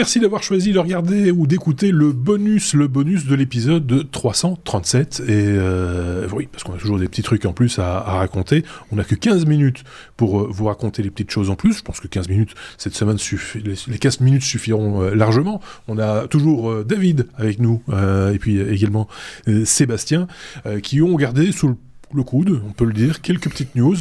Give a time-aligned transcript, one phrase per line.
[0.00, 5.20] Merci d'avoir choisi de regarder ou d'écouter le bonus, le bonus de l'épisode 337.
[5.20, 8.64] Et euh, oui, parce qu'on a toujours des petits trucs en plus à, raconter.
[8.90, 9.84] On n'a que 15 minutes
[10.16, 11.76] pour euh, vous raconter les petites choses en plus.
[11.76, 13.18] Je pense que 15 minutes, cette semaine,
[13.88, 15.60] les 15 minutes suffiront euh, largement.
[15.86, 17.82] On a toujours David avec nous,
[18.32, 19.06] et puis également
[19.64, 20.28] Sébastien,
[20.82, 21.76] qui ont gardé sous le
[22.14, 23.96] le coude, on peut le dire, quelques petites news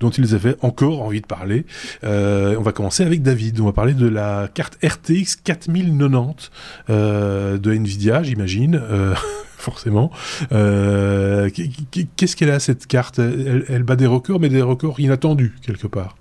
[0.00, 1.64] dont ils avaient encore envie de parler.
[2.04, 3.60] Euh, on va commencer avec David.
[3.60, 6.50] On va parler de la carte RTX 4090
[6.90, 8.80] euh, de Nvidia, j'imagine.
[8.82, 9.14] Euh,
[9.56, 10.10] forcément.
[10.50, 13.18] Qu'est-ce qu'elle a cette carte?
[13.18, 16.16] Elle, bat des records, mais des records inattendus quelque part.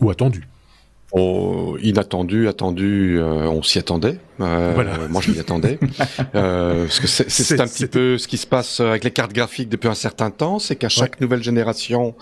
[0.00, 0.44] Ou attendus.
[1.12, 4.18] Oh, inattendu, attendu, euh, on s'y attendait.
[4.40, 5.78] Euh, moi, je m'y attendais.
[6.34, 9.68] euh, parce que c'est un petit peu ce qui se passe avec les cartes graphiques
[9.68, 12.14] depuis un certain temps, c'est qu'à chaque nouvelle génération,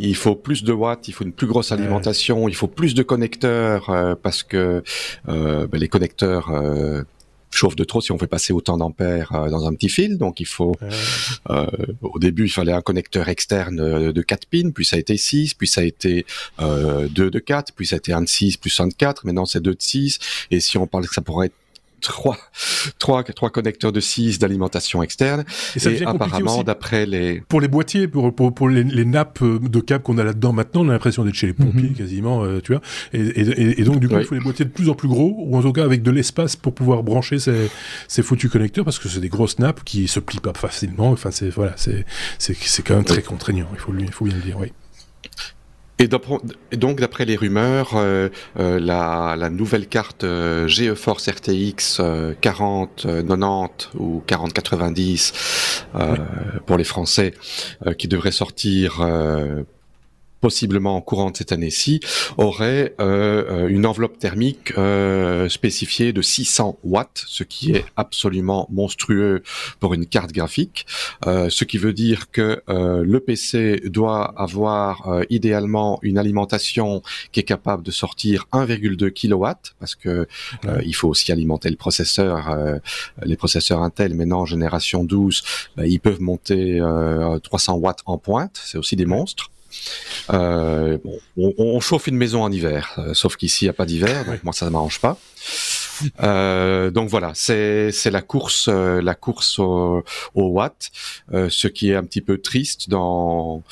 [0.00, 3.02] il faut plus de watts, il faut une plus grosse alimentation, il faut plus de
[3.04, 4.82] connecteurs, euh, parce que
[5.26, 6.50] ben, les connecteurs
[7.54, 10.18] chauffe de trop si on fait passer autant d'ampères euh, dans un petit fil.
[10.18, 10.76] Donc il faut,
[11.50, 11.66] euh,
[12.02, 15.16] au début, il fallait un connecteur externe euh, de 4 pins, puis ça a été
[15.16, 16.26] 6, puis ça a été
[16.60, 19.24] euh, 2 de 4, puis ça a été 1 de 6 plus 1 de 4,
[19.26, 20.18] maintenant c'est 2 de 6.
[20.50, 21.54] Et si on parle que ça pourrait être
[22.04, 22.38] trois,
[22.98, 25.44] trois, trois connecteurs de 6 d'alimentation externe.
[25.76, 27.40] Et, apparemment, d'après les...
[27.40, 30.88] Pour les boîtiers, pour, pour, pour les, nappes de câbles qu'on a là-dedans maintenant, on
[30.88, 31.94] a l'impression d'être chez les pompiers mhm.
[31.94, 32.82] quasiment, euh, tu vois.
[33.12, 35.56] Et, et, donc, du coup, il faut les boîtiers de plus en plus gros, ou
[35.56, 37.70] en tout cas avec de l'espace pour pouvoir brancher ces,
[38.08, 41.10] ces foutus connecteurs, parce que c'est des grosses nappes qui se plient pas facilement.
[41.10, 44.58] Enfin, c'est voilà, c'est quand même très contraignant, il faut, il faut bien le dire,
[44.58, 44.72] oui.
[46.00, 48.28] Et, donc, d'après les rumeurs, euh,
[48.58, 52.00] euh, la, la, nouvelle carte euh, GeForce RTX
[52.40, 55.86] 40, 90 ou 4090
[56.66, 57.32] pour les Français,
[57.96, 59.06] qui devrait sortir
[60.44, 62.00] possiblement en courant cette année-ci,
[62.36, 68.68] aurait euh, euh, une enveloppe thermique euh, spécifiée de 600 watts, ce qui est absolument
[68.70, 69.42] monstrueux
[69.80, 70.84] pour une carte graphique.
[71.24, 77.02] ce qui veut dire que le PC doit avoir idéalement une alimentation
[77.32, 79.46] qui est capable de sortir 1,2 kW,
[79.80, 80.28] parce que
[80.84, 82.36] il faut aussi alimenter le processeur.
[83.22, 85.42] les processeurs Intel, maintenant en génération 12,
[85.76, 86.80] bah, ils peuvent monter
[87.42, 88.60] 300 watts en pointe.
[88.62, 89.53] C'est aussi des monstres.
[90.32, 90.98] Euh,
[91.36, 94.42] on, chauffe une maison en hiver, euh, sauf qu'ici il n'y a pas d'hiver, donc
[94.44, 95.18] moi ça ne m'arrange pas.
[96.22, 100.02] Euh, donc voilà, c'est la course la course au,
[100.34, 100.90] watt,
[101.32, 103.62] ce qui est un petit peu triste dans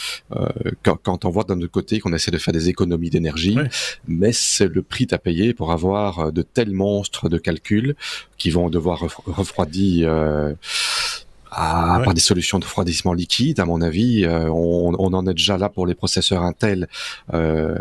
[0.83, 3.59] quand, on voit d'un autre côté qu'on essaie de faire des économies d'énergie,
[4.07, 7.97] mais c'est le prix à payer pour avoir de tels monstres de calcul
[8.37, 10.13] qui vont devoir refroidir
[11.53, 14.25] à, par des solutions de refroidissement liquide, à mon avis.
[14.25, 16.89] Euh, on, on, en est déjà là pour les processeurs Intel.
[17.35, 17.77] Euh,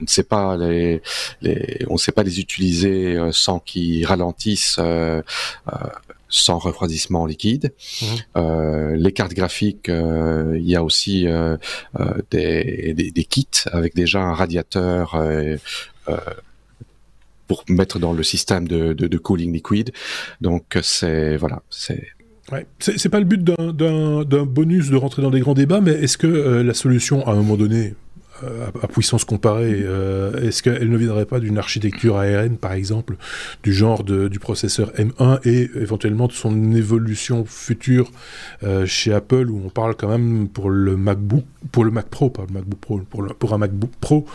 [0.00, 1.02] on ne sait pas les,
[1.40, 4.76] les, on sait pas les utiliser euh, sans qu'ils ralentissent.
[4.78, 5.22] Euh,
[6.30, 7.72] sans refroidissement liquide.
[8.02, 8.08] Mhm.
[8.38, 11.26] Euh, les cartes graphiques, il y a aussi
[12.32, 15.16] des, des, des, kits avec déjà un radiateur
[17.46, 19.92] pour mettre dans le système de, de, de cooling liquide.
[20.40, 22.02] Donc c'est voilà, c'est
[22.52, 22.66] Ouais.
[22.78, 26.26] C'est pas le but d'un bonus de rentrer dans des grands débats, mais est-ce que
[26.26, 27.94] euh, la solution, à un moment donné,
[28.42, 33.16] euh, à, puissance comparée, euh, est-ce qu'elle ne viendrait pas d'une architecture ARN, par exemple,
[33.62, 38.10] du genre du processeur M1 et éventuellement de son évolution future
[38.84, 42.44] chez Apple, où on parle quand même pour le MacBook, pour le Mac Pro, pas
[42.46, 43.00] le MacBook Pro,
[43.38, 44.26] pour, un MacBook Pro,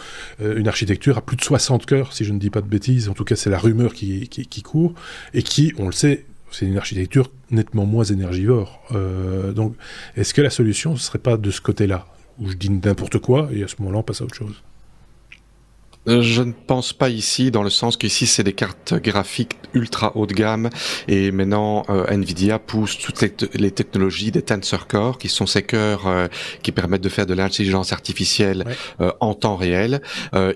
[0.44, 3.08] une architecture à plus de 60 cœurs, si je ne dis pas de bêtises.
[3.08, 4.96] En tout cas, c'est la rumeur qui, qui court
[5.36, 8.82] et qui, on le sait, c'est une architecture nettement moins énergivore.
[8.92, 9.76] Euh, donc,
[10.16, 12.08] est-ce que la solution, ce serait pas de ce côté-là
[12.40, 14.64] Où je dis n'importe quoi, et à ce moment-là, on passe à autre chose?
[16.10, 20.26] Je ne pense pas ici, dans le sens qu'ici c'est des cartes graphiques ultra haut
[20.26, 20.70] de gamme
[21.08, 23.22] et maintenant euh, Nvidia pousse toutes
[23.54, 26.28] les, technologies des Tensor Core, qui sont ces cœurs euh,
[26.64, 28.66] qui permettent de faire de l'intelligence artificielle
[29.20, 30.02] en temps réel.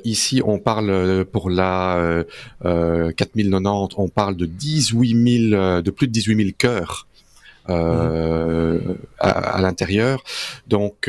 [0.03, 2.23] ici, on parle pour la
[2.63, 7.07] 4090, on parle de 18 000, de plus de 18 000 cœurs.
[7.67, 7.73] à,
[9.19, 10.23] à l'intérieur.
[10.67, 11.07] Donc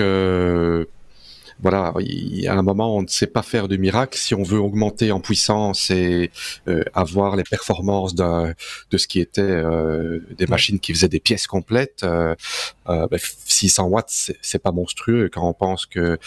[1.61, 4.19] voilà, il y a un moment, on ne sait pas faire de miracle.
[4.19, 6.31] Si on veut augmenter en puissance et
[6.69, 8.55] euh, avoir les performances de,
[8.91, 12.35] de ce qui était euh, des machines qui faisaient des pièces complètes, euh,
[13.47, 16.19] 600 ben, watts, c'est pas monstrueux quand on pense que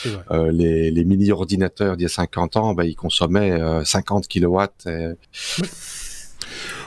[0.51, 4.87] les, les mini-ordinateurs d'il y a 50 ans, ben, ils consommaient 50 kilowatts.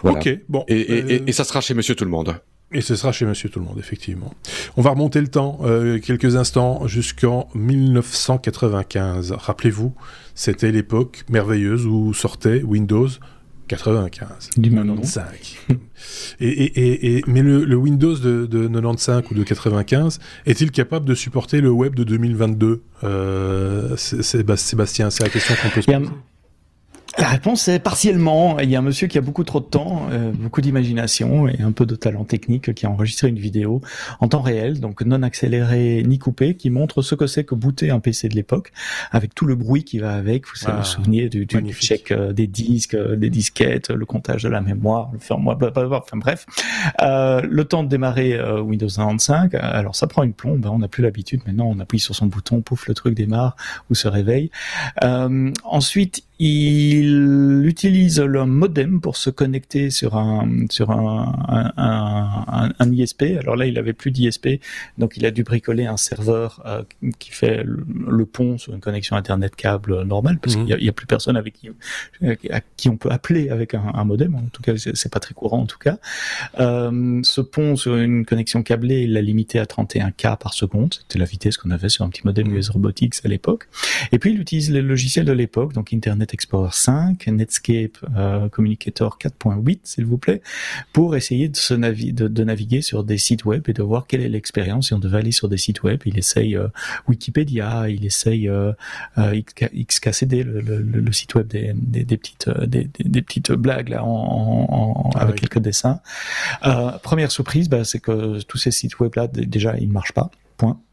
[0.02, 0.64] Ok, bon.
[0.68, 2.40] Et, et, et ça sera chez Monsieur Tout le Monde.
[2.72, 4.32] Et ce sera chez Monsieur Tout le Monde, effectivement.
[4.76, 9.32] On va remonter le temps euh, quelques instants jusqu'en 1995.
[9.32, 9.92] Rappelez-vous,
[10.36, 13.08] c'était l'époque merveilleuse où sortait Windows
[13.66, 14.50] 95.
[14.56, 15.78] Du même 95.
[16.40, 21.14] et, et, et, mais le, Windows de, de, 95 ou de 95 est-il capable de
[21.14, 26.10] supporter le web de 2022 euh, Sébastien, c'est la question qu'on peut se poser.
[27.20, 28.58] La réponse est partiellement.
[28.60, 31.60] Il y a un monsieur qui a beaucoup trop de temps, euh, beaucoup d'imagination et
[31.60, 33.82] un peu de talent technique qui a enregistré une vidéo
[34.20, 37.90] en temps réel, donc non accéléré ni coupé, qui montre ce que c'est que booter
[37.90, 38.72] un PC de l'époque,
[39.10, 40.46] avec tout le bruit qui va avec.
[40.46, 44.48] Vous ah, souvenir du, du check euh, des disques, euh, des disquettes, le comptage de
[44.48, 46.46] la mémoire, le fermoir, enfin bref.
[47.02, 50.88] Euh, le temps de démarrer Windows 95, alors ça prend une plombe, hein, on n'a
[50.88, 51.42] plus l'habitude.
[51.46, 53.56] Maintenant, on appuie sur son bouton, pouf, le truc démarre
[53.90, 54.50] ou se réveille.
[55.64, 63.36] ensuite, il utilise le modem pour se connecter sur un sur un, un, un, ISP.
[63.38, 64.48] Alors là, il avait plus d'ISP,
[64.96, 66.82] donc il a dû bricoler un serveur euh,
[67.18, 71.06] qui fait le, pont sur une connexion internet câble normale, parce qu'il n'y a, plus
[71.06, 71.68] personne avec qui
[72.50, 74.34] à qui on peut appeler avec un, modem.
[74.34, 75.98] En tout cas, c'est pas très courant en tout cas.
[76.58, 80.94] Euh, ce pont sur une connexion câblée, il l'a limité à 31 k par seconde.
[80.94, 83.68] C'était la vitesse qu'on avait sur un petit modem US Robotics à l'époque.
[84.10, 89.18] Et puis il utilise les logiciels de l'époque, donc Internet Explorer 5, Netscape euh, Communicator
[89.18, 90.42] 4.8, s'il vous plaît,
[90.92, 94.28] pour essayer de, se de, naviguer sur des sites web et de voir quelle est
[94.28, 94.88] l'expérience.
[94.88, 96.68] Si on devait aller sur des sites web, il essaye euh,
[97.08, 98.72] Wikipédia, il essaye euh,
[99.16, 106.00] XKCD, le, site web des, petites, des, petites blagues là, en, ah avec quelques dessins.
[107.02, 110.30] première surprise, bah, c'est que tous ces sites web là, déjà, ils ne marchent pas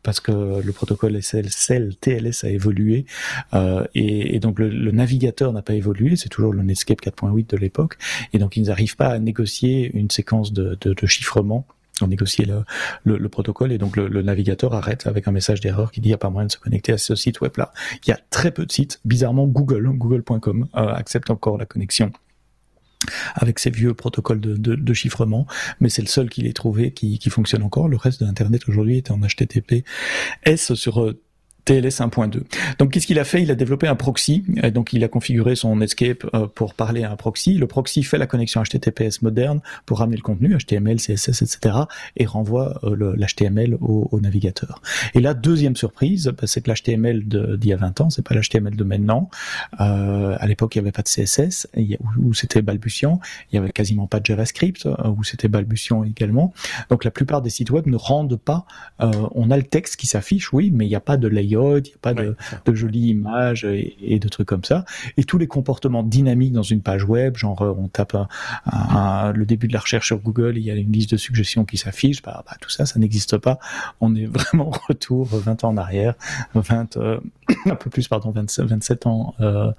[0.03, 3.05] parce que le protocole SSL TLS a évolué
[3.53, 7.97] euh, et, donc le, navigateur n'a pas évolué, c'est toujours le Netscape 4.8 de l'époque,
[8.33, 11.65] et donc ils n'arrivent pas à négocier une séquence de, de, de chiffrement
[12.01, 12.63] on négocier le,
[13.17, 16.15] le, protocole et donc le, navigateur arrête avec un message d'erreur qui dit il n'y
[16.15, 17.73] a pas moyen de se connecter à ce site web là.
[18.05, 22.11] Il y a très peu de sites, bizarrement Google, google.com euh, accepte encore la connexion
[23.35, 25.45] avec ces vieux protocoles de, chiffrement,
[25.79, 27.87] mais c'est le seul qu'il ait trouvé qui, qui, fonctionne encore.
[27.87, 31.21] Le reste de l'Internet aujourd'hui est en HTTPS sur euh,
[31.67, 32.43] TLS 1.2.
[32.79, 33.41] Donc qu'est-ce qu'il a fait?
[33.43, 37.11] Il a développé un proxy, donc il a configuré son Netscape euh, pour parler à
[37.11, 37.55] un proxy.
[37.55, 41.75] Le proxy fait la connexion HTTPS moderne pour ramener le contenu, HTML, CSS, etc.
[42.15, 44.81] et renvoie euh, l'HTML au, navigateur.
[45.13, 48.33] Et là, deuxième surprise, bah, c'est que l'HTML d'il y a 20 ans, c'est pas
[48.33, 49.29] l'HTML de maintenant.
[49.81, 51.67] Euh, à l'époque, il n'y avait pas de CSS,
[52.17, 53.19] où, c'était balbutiant.
[53.51, 56.53] Il y avait quasiment pas de JavaScript, euh, où c'était balbutiant également.
[56.89, 58.65] Donc la plupart des sites web ne rendent pas.
[58.99, 61.83] on a le texte qui s'affiche, oui, mais il n'y a pas de layout il
[61.83, 62.35] n'y a pas de,
[62.73, 64.85] jolies images et, de trucs comme ça.
[65.17, 68.15] Et tous les comportements dynamiques dans une page web, genre euh, on tape
[68.65, 71.77] le début de la recherche sur Google, il y a une liste de suggestions qui
[71.77, 73.59] s'affiche, bah, bah, tout ça, ça n'existe pas.
[74.01, 76.15] On est vraiment retour 20 ans en arrière,
[76.53, 77.19] 20, euh,
[77.65, 79.71] un peu plus, pardon, 27, ans euh,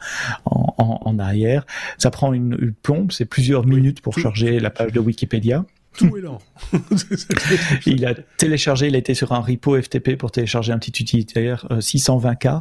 [0.45, 1.67] en, arrière.
[1.97, 5.65] Ça prend une, plombe, c'est plusieurs minutes pour charger la page de Wikipédia
[5.99, 6.39] tout est lent.
[7.87, 11.67] il a téléchargé, il a été sur un repo FTP pour télécharger un petit utilitaire
[11.71, 12.49] 620K.
[12.49, 12.61] Euh,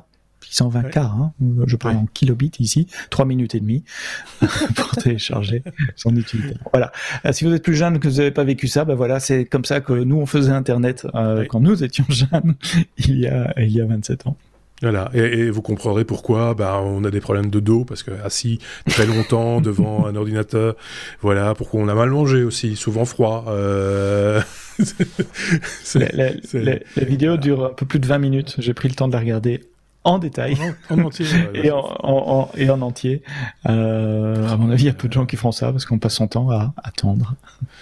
[0.52, 1.34] 620K, hein,
[1.66, 3.84] je parle en kilobits ici, 3 minutes et demie
[4.76, 5.64] pour télécharger
[5.96, 6.60] son utilitaire.
[6.72, 6.92] Voilà.
[7.26, 9.46] Euh, si vous êtes plus jeune que vous n'avez pas vécu ça, ben voilà, c'est
[9.46, 12.56] comme ça que nous on faisait Internet euh, quand nous étions jeunes
[12.98, 14.38] il y a il y a 27 ans.
[14.82, 18.60] Voilà, et, vous comprendrez pourquoi bah, on a des problèmes de dos, parce que assis
[18.88, 20.76] très longtemps devant un ordinateur,
[21.22, 23.46] voilà, pourquoi on a mal mangé aussi, souvent froid.
[23.48, 24.40] Euh...
[25.96, 26.74] la,
[27.06, 29.62] vidéo dure un peu plus de 20 minutes, j'ai pris le temps de la regarder
[30.08, 30.58] en détail.
[30.90, 31.26] En, entier.
[31.54, 33.22] et, en, et en entier.
[33.68, 36.00] Euh, à mon avis, il y a peu de gens qui font ça parce qu'on
[36.00, 37.36] passe son temps à attendre.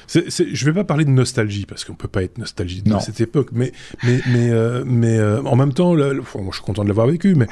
[0.07, 3.49] Je vais pas parler de nostalgie parce qu'on peut pas être nostalgique de cette époque,
[3.51, 3.71] mais
[4.03, 7.35] mais mais euh, mais euh, en même temps, moi, je suis content de l'avoir vécu,
[7.35, 7.47] mais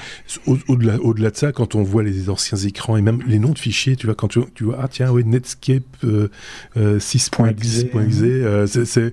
[0.47, 3.95] au-delà de ça, quand on voit les anciens écrans et même les noms de fichiers,
[3.95, 7.83] tu vois, quand tu, tu vois, ah tiens, oui, Netscape 6.exe,
[8.23, 9.11] euh, c'est c'est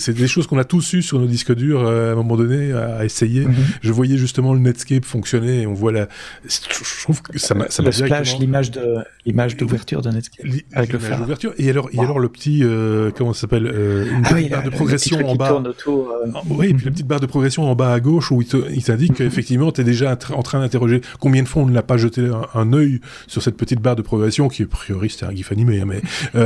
[0.00, 2.72] c'est des choses qu'on a tous eu sur nos disques durs à un moment donné
[2.72, 3.46] à, essayer.
[3.46, 3.54] Mhm.
[3.80, 6.08] Je voyais justement le Netscape fonctionner et on voit la.
[6.48, 7.66] Je trouve que ça m'a.
[7.82, 11.20] Le splash, l'image de l'image d'ouverture de Netscape avec le fer.
[11.58, 14.70] Et alors, et alors le petit euh, comment ça s'appelle euh, une ah barre de
[14.70, 15.52] progression en bas.
[15.54, 16.30] Autour, euh.
[16.34, 18.84] ah, Oui, et puis la petite barre de progression en bas à gauche où il
[18.84, 21.96] t'indique qu'effectivement tu es déjà en train d'interroger combien de fois on ne l'a pas
[21.96, 25.34] jeté un, un, œil sur cette petite barre de progression qui a priori c'était un
[25.34, 26.02] gif animé, hein, mais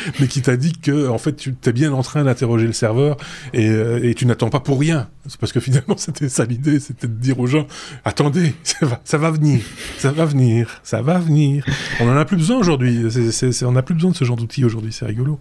[0.20, 3.16] mais qui t'a dit que en fait tu es bien en train d'interroger le serveur
[3.52, 5.08] et, euh, et tu n'attends pas pour rien.
[5.26, 7.66] C'est parce que finalement c'était ça l'idée, c'était de dire aux gens
[8.04, 9.60] attendez, ça va, ça va venir,
[9.98, 11.64] ça va venir, ça va venir.
[12.00, 13.04] On en a plus besoin aujourd'hui.
[13.62, 14.92] on n'a plus besoin de ce genre d'outils aujourd'hui.
[14.92, 15.38] C'est rigolo.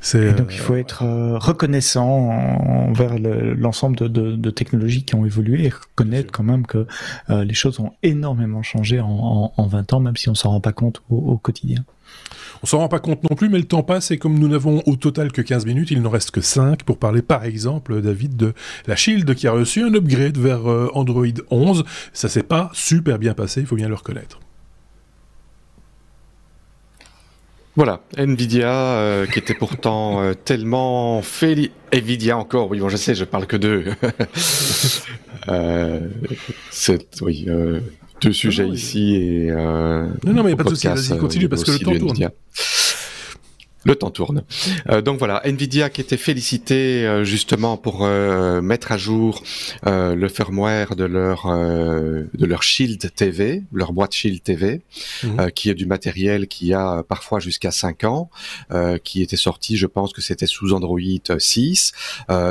[0.00, 5.14] C'est donc il faut euh, être euh, reconnaissant envers l'ensemble de, de, de, technologies qui
[5.14, 6.86] ont évolué et reconnaître quand même que
[7.28, 10.60] les choses ont énormément changé en, en, en 20 ans, même si on s'en rend
[10.60, 11.84] pas compte au, au quotidien.
[12.62, 14.82] On s'en rend pas compte non plus, mais le temps passe et comme nous n'avons
[14.86, 18.36] au total que 15 minutes, il n'en reste que 5 pour parler par exemple, David,
[18.36, 18.54] de
[18.86, 21.84] la Shield qui a reçu un upgrade vers euh, Android 11.
[22.12, 24.40] Ça s'est pas super bien passé, il faut bien le reconnaître.
[27.74, 33.14] Voilà, Nvidia euh, qui était pourtant euh, tellement fait Nvidia encore, oui bon je sais,
[33.14, 33.84] je parle que d'eux.
[36.70, 37.46] c'est oui
[38.20, 41.48] deux sujets ici et non non mais il n'y a pas de souci, vas-y continue
[41.48, 42.30] parce que le temps tourne.
[43.86, 44.42] Le temps tourne.
[44.88, 49.44] Euh, donc voilà, Nvidia qui était félicité euh, justement pour euh, mettre à jour
[49.84, 54.82] le firmware de leur de leur Shield TV, leur boîte Shield TV,
[55.22, 55.50] mhm.
[55.52, 58.30] qui est du matériel qui a parfois jusqu'à 5 ans,
[59.04, 60.98] qui était sorti, je pense que c'était sous Android
[61.38, 61.92] 6.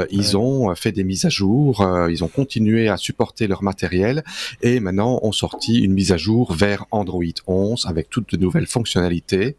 [0.09, 4.23] ils ont fait des mises à jour, ils ont continué à supporter leur matériel
[4.61, 8.67] et maintenant ont sorti une mise à jour vers Android 11 avec toutes de nouvelles
[8.67, 9.57] fonctionnalités,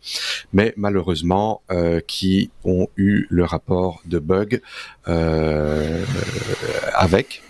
[0.52, 4.60] mais malheureusement euh, qui ont eu le rapport de bug
[5.08, 6.04] euh,
[6.94, 7.42] avec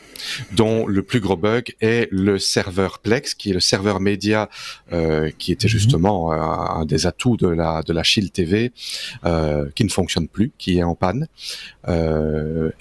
[0.52, 4.48] dont le plus gros bug est le serveur Plex, qui est le serveur média,
[4.92, 5.70] euh, qui était mhm.
[5.70, 8.72] justement euh, un des atouts de la de la Shield TV,
[9.24, 11.26] euh, qui ne fonctionne plus, qui est en panne.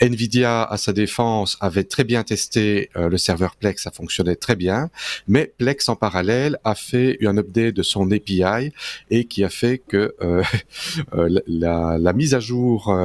[0.02, 4.90] Nvidia, à sa défense, avait très bien testé le serveur Plex, ça fonctionnait très bien,
[5.28, 8.72] mais Plex en parallèle a fait un update de son API
[9.12, 10.16] et qui a fait que
[11.48, 12.98] la, la, mise à jour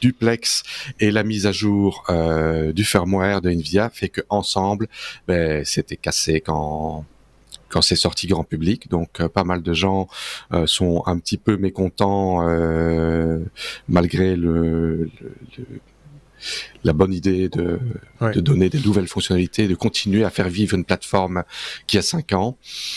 [0.00, 0.62] du Plex
[1.00, 2.04] et la mise à jour
[2.72, 4.88] du firmware de Nvidia fait que ensemble,
[5.26, 7.04] ben, c'était cassé quand
[7.74, 8.88] quand c'est sorti grand public.
[8.88, 10.08] Donc euh, pas mal de gens
[10.52, 13.40] euh, sont un petit peu mécontents euh,
[13.88, 15.10] malgré le,
[16.84, 17.80] la bonne idée de,
[18.20, 21.42] de, donner des nouvelles fonctionnalités, de continuer à faire vivre une plateforme
[21.88, 22.56] qui a 5 ans.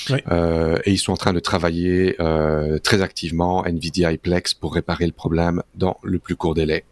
[0.10, 2.18] Et ils sont en train de travailler
[2.84, 6.84] très activement, NVIDIA et Plex, pour réparer le problème dans le plus court délai.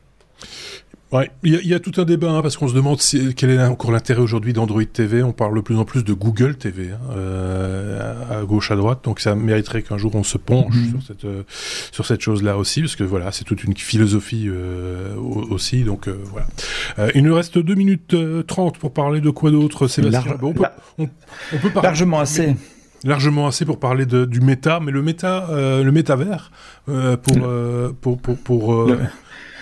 [1.12, 3.00] Ouais, il y, a tout un débat hein, parce qu'on se demande
[3.36, 5.22] quel est encore l'intérêt aujourd'hui d'Android TV.
[5.22, 9.02] On parle de plus en plus de Google TV hein, euh, à gauche à droite,
[9.04, 10.90] donc ça mériterait qu'un jour on se penche mhm.
[10.90, 11.44] sur cette euh,
[11.92, 15.84] sur cette chose-là aussi, parce que voilà, c'est toute une philosophie euh, aussi.
[15.84, 17.12] Donc voilà.
[17.14, 18.16] il nous reste 2 minutes
[18.48, 20.38] 30 pour parler de quoi d'autre, Sébastien?
[20.42, 20.64] on, peut,
[20.98, 21.08] on,
[21.62, 22.56] peut parler largement assez
[23.04, 26.52] largement assez pour parler de, du méta, mais le méta, le métavers
[26.88, 27.48] pour,
[28.02, 28.88] pour, pour, pour,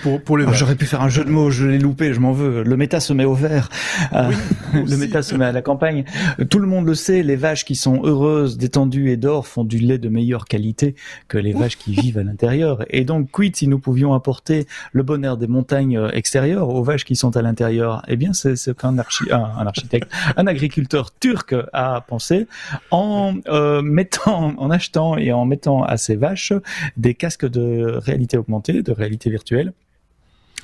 [0.04, 0.46] pour, les.
[0.48, 2.64] Ah, j'aurais pu faire un jeu de mots, je l'ai loupé, je m'en veux.
[2.64, 3.70] Le méta se met au vert.
[4.14, 4.32] Euh,
[4.74, 6.04] le méta se met à la campagne.
[6.50, 9.78] Tout le monde le sait, les vaches qui sont heureuses, détendues et d'or font du
[9.78, 10.96] lait de meilleure qualité
[11.28, 12.86] que les vaches qui vivent à l'intérieur.
[12.90, 17.06] Et donc, quid si nous pouvions apporter le bonheur des montagnes euh, extérieures aux vaches
[17.06, 18.04] qui sont à l'intérieur?
[18.08, 22.48] Eh bien, c'est ce qu'un archi un, architecte, un agriculteur turc a pensé
[22.92, 26.54] en euh, mettant, en achetant et en mettant à ses vaches
[26.98, 29.74] des casques de réalité augmentée, de réalité virtuelle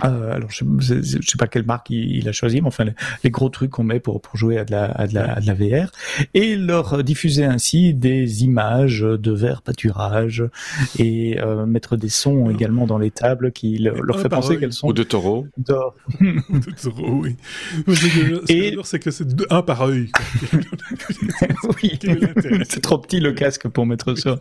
[0.04, 2.86] euh, alors je, je, sais pas quelle marque il, a choisi, mais enfin
[3.24, 5.40] les, gros trucs qu'on met pour, pour jouer à de, la, à, de la, à
[5.40, 5.92] de la VR,
[6.34, 10.44] et leur diffuser ainsi des images de verre pâturage
[10.98, 14.88] et euh, mettre des sons également dans les tables qui leur fait penser qu'elles sont
[14.88, 15.48] ou de taureaux.
[15.58, 17.36] de taureaux, oui.
[17.88, 20.10] Ce et c'est que c'est un par œil.
[21.82, 22.00] oui,
[22.70, 24.40] c'est trop petit le casque pour mettre sur,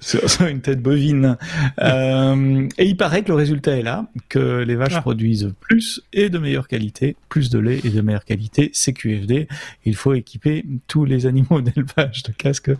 [0.00, 1.36] sur, une tête bovine.
[1.80, 6.28] Euh, et il paraît que le résultat est là, que les vaches produisent plus et
[6.28, 8.70] de meilleure qualité, plus de lait et de meilleure qualité.
[8.72, 9.48] CQFD,
[9.84, 12.70] il faut équiper tous les animaux d'élevage de casques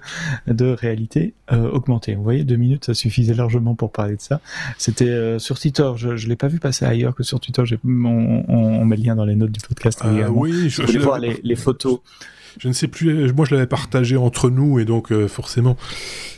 [0.46, 2.14] de réalité euh, augmentée.
[2.14, 4.40] Vous voyez, deux minutes, ça suffisait largement pour parler de ça.
[4.78, 7.62] C'était euh, sur Twitter, je ne l'ai pas vu passer ailleurs que sur Twitter.
[7.84, 10.00] On, on, met le lien dans les notes du podcast.
[10.04, 12.00] Euh, oui, je, voulais voir les, les photos
[12.58, 15.76] je ne sais plus, moi je l'avais partagé entre nous et donc forcément,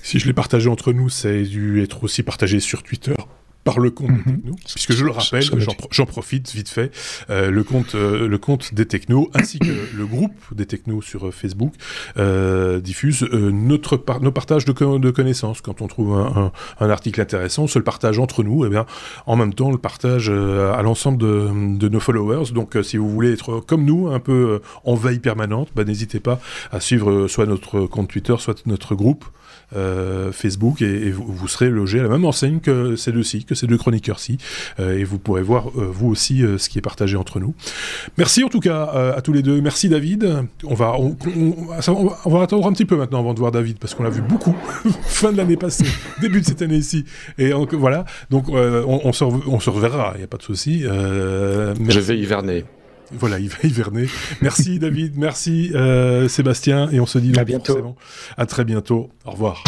[0.03, 3.15] si je l'ai partagé entre nous, ça a dû être aussi partagé sur Twitter
[3.65, 4.37] par le compte des mhm.
[4.37, 5.45] technos, puisque je le rappelle,
[5.91, 6.91] j'en profite vite fait,
[7.29, 11.27] euh, le compte euh, le compte des technos ainsi que le groupe des technos sur
[11.27, 11.75] euh, Facebook
[12.17, 15.61] euh, diffuse euh, notre nos partages de, de, connaissances.
[15.61, 18.69] Quand on trouve un, un, un, article intéressant, on se le partage entre nous, et
[18.69, 18.87] eh bien
[19.27, 22.53] en même temps on le partage à l'ensemble de, de, nos followers.
[22.53, 26.41] Donc si vous voulez être comme nous, un peu en veille permanente, bah, n'hésitez pas
[26.73, 29.25] à suivre soit notre compte Twitter, soit notre groupe.
[29.77, 33.67] Euh, Facebook et, vous, serez logé à la même enseigne que ces deux-ci, que ces
[33.67, 34.39] deux chroniqueurs-ci,
[34.79, 37.55] euh, et vous pourrez voir euh, vous aussi ce qui est partagé entre nous.
[38.19, 38.85] Merci en tout cas
[39.17, 39.61] à tous les deux.
[39.61, 40.45] Merci David.
[40.65, 40.93] On va
[42.43, 44.57] attendre un petit peu maintenant avant de voir David parce qu'on l'a vu beaucoup
[45.03, 45.87] fin de l'année passée,
[46.21, 47.05] début de cette année ici,
[47.39, 48.05] et voilà.
[48.31, 50.83] Donc on, se, on se reverra, il n'y a pas de souci.
[50.83, 52.65] Je vais hiverner.
[53.13, 54.07] Voilà, il va hiverner.
[54.41, 57.97] Merci David, merci euh, Sébastien, et on se dit à bientôt.
[58.37, 59.11] À très bientôt.
[59.25, 59.63] Au revoir.